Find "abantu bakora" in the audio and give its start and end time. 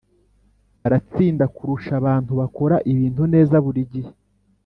2.01-2.75